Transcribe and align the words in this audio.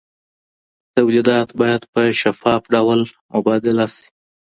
تولیدات 0.95 1.49
باید 1.59 1.81
په 1.93 2.01
شفاف 2.21 2.61
ډول 2.73 2.99
مبادله 3.33 3.85
سي. 3.95 4.05